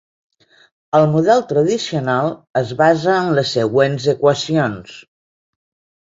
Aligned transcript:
El 0.99 1.03
model 1.15 1.41
tradicional 1.49 2.31
es 2.61 2.71
basa 2.79 3.17
en 3.25 3.29
les 3.39 3.51
següents 3.57 4.07
equacions. 4.15 4.97